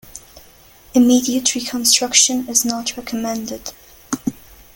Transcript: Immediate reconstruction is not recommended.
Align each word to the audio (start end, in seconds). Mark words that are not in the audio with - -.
Immediate 0.95 1.53
reconstruction 1.53 2.49
is 2.49 2.65
not 2.65 2.97
recommended. 2.97 3.71